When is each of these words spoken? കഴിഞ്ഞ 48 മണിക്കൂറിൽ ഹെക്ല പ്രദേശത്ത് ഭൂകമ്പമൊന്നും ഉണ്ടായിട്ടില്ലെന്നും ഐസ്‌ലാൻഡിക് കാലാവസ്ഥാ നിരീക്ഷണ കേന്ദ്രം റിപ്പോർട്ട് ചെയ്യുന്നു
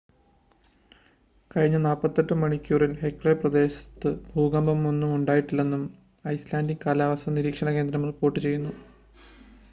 കഴിഞ്ഞ 1.51 1.79
48 1.81 2.37
മണിക്കൂറിൽ 2.39 2.93
ഹെക്ല 3.01 3.33
പ്രദേശത്ത് 3.41 4.09
ഭൂകമ്പമൊന്നും 4.29 5.13
ഉണ്ടായിട്ടില്ലെന്നും 5.17 5.83
ഐസ്‌ലാൻഡിക് 6.25 6.83
കാലാവസ്ഥാ 6.85 7.35
നിരീക്ഷണ 7.37 7.75
കേന്ദ്രം 7.77 8.07
റിപ്പോർട്ട് 8.09 8.39
ചെയ്യുന്നു 8.39 8.73